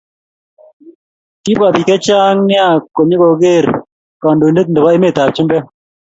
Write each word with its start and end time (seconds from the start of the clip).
Kibwa 1.43 1.67
bik 1.73 1.87
chechang 1.87 2.39
nea 2.49 2.67
nyo 3.07 3.17
koker 3.25 3.65
kandoindet 4.21 4.67
nepo 4.69 4.87
emet 4.95 5.17
ap 5.23 5.31
chumbek 5.35 5.65